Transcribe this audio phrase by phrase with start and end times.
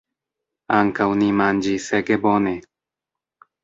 [0.77, 2.59] Ankaŭ ni manĝis ege bone!